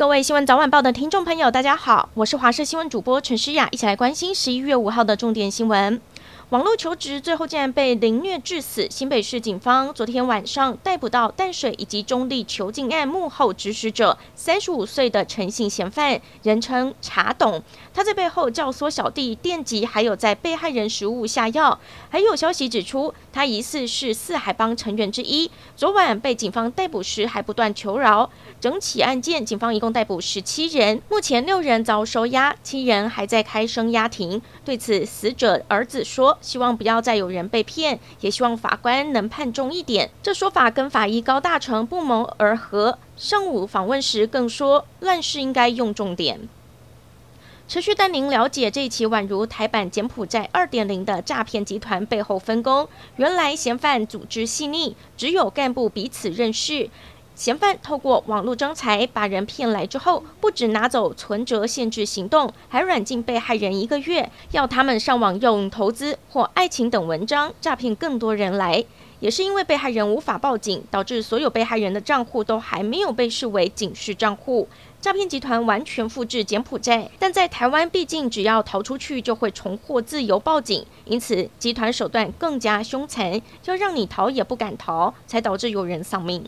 [0.00, 6.00] 各位新闻早晚报的听众朋友，大家好，我是华视新闻主播陈诗雅，一起来关心十一月五号的重点新闻。
[6.50, 17.62] 网络求职最后竟然被凌虐致死，新北市警方昨天晚上逮捕到淡水以及中坜囚禁案幕后指使者三十五岁的陈姓嫌犯，人称茶董。
[17.94, 21.78] 他在背后教唆小弟电击，还有在被害人食物下药。
[22.08, 25.48] 还有消息指出，他疑似是四海帮成员之一。
[25.76, 28.28] 昨晚被警方逮捕时还不断求饶。
[28.60, 34.42] 整起案件，警方一共逮捕十七人，目前六人遭收押，七人还在开声押庭。
[34.64, 36.36] 对此，死者儿子说。
[36.40, 40.10] 希望不要再有人被骗，也希望法官能判重一点。
[40.22, 42.98] 这说法跟法医高大成不谋而合。
[43.16, 46.48] 上午访问时更说，乱世应该用重点。
[47.68, 52.88] 持续带您了解这一起宛如台版柬埔寨二点零的诈骗集团背后分工。
[53.14, 56.90] 原来嫌犯组织细腻，只有干部彼此认识。
[57.40, 68.84] 嫌犯透过网络征财把人骗来之后，不止拿走存折限制行动，还软禁被害人一个月，要他们上网用投资或爱情等文章诈骗更多人来。
[69.20, 74.68] 也是因为被害人无法报警，导致所有被害人的账户都还没有被视为警示账户。
[75.00, 86.44] 诈骗集团完全复制柬埔寨，但在台湾毕竟只要逃出去就会重获自由，报警，因此集团手段更加凶残，要让你逃也不敢逃，才导致有人丧命。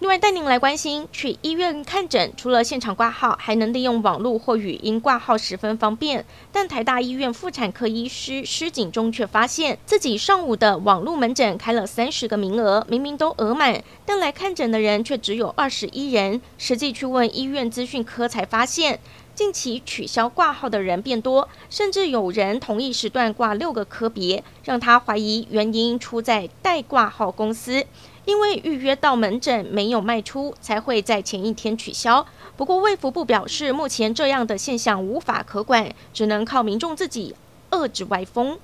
[0.00, 6.24] 另外，带您来关心去医院看诊，除了现场挂号，还能利用网络或语音挂号，十分方便。
[6.52, 16.40] 但台大医院妇产科医师施景中却发现自己上午的网络门诊开了三十个名额，明明都额满，但来看诊的人却只有二十一人。
[16.56, 19.00] 实际去问医院资讯科才发现，
[19.34, 27.84] 近期取消挂号的人变多，甚至有人同一时段挂六个科别，让他怀疑原因出在代挂号公司。
[28.28, 32.26] 因为预约到门诊没有卖出，才会在前一天取消。
[32.58, 37.34] 不过卫福部表示，目前这样的现象无法可管，只能靠民众自己
[37.70, 38.58] 遏制歪风。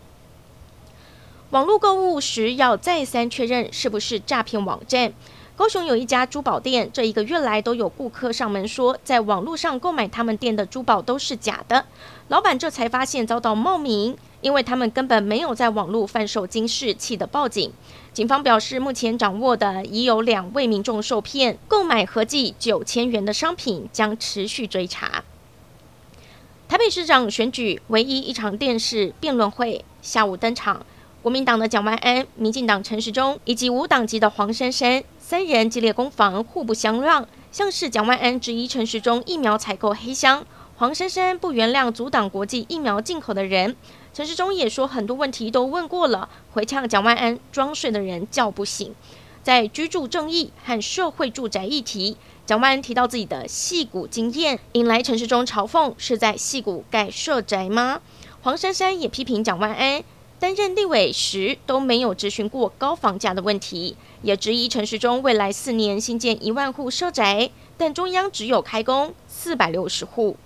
[1.49, 5.15] 网络购物时要再三确认是不是诈骗网站。
[5.57, 11.87] 高雄有一家珠宝店，这一个月来都有顾客上门说，在网络上购买他们店的珠宝都是假的。
[12.29, 14.15] 老板这才发现遭到冒名。
[14.45, 17.73] 因为他们根本没有在网络贩售金饰，气得报警。
[18.13, 25.25] 警方表示，目前掌握的已有两位民众受骗，购买合计九千元的商品，将持续追查。
[26.69, 30.85] 台北市长选举唯一一场电视辩论会下午登场，
[31.23, 37.27] 国民党的蒋万安、民进党陈时中以及无党籍的黄珊珊三人激烈攻防，互不相让。
[37.51, 40.45] 像是蒋万安质疑陈时中疫苗采购黑箱，
[40.77, 43.77] 黄珊珊不原谅阻挡国际疫苗进口的人。
[44.13, 48.93] 陈时中也说很多问题都问过了，回呛蒋万安装睡的人叫不醒。
[49.45, 58.01] 在居住正义和社会住宅议题，蒋万安提到自己的矽谷经验，引来陈时中嘲讽是在矽谷盖社宅吗？
[58.43, 60.03] 黄珊珊也批评蒋万安
[60.41, 70.37] 担任立委时都没有咨询过高房价的问题，也质疑陈时中未来四年新建一万户社宅，但中央只有开工四百六十户。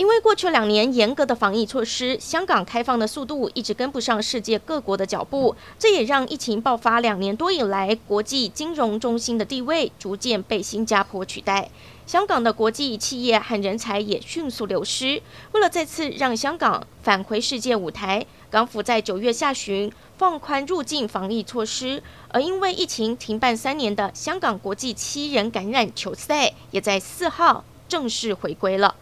[0.00, 11.68] 因为过去两年严格的防疫措施，香港开放的速度一直跟不上世界各国的脚步，这也让疫情爆发两年多以来，国际金融中心的地位逐渐被新加坡取代。
[12.06, 15.20] 香港的国际企业和人才也迅速流失。
[15.52, 28.96] 为了再次让香港返回世界舞台，港府在九月下旬放宽入境防疫措施，而因为疫情停办三年的香港国际七人感染球赛，也在四号正式回归了。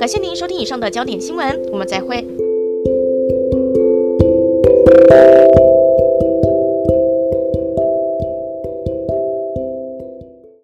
[0.00, 2.26] 感谢您收听以上的焦点新闻我们再会。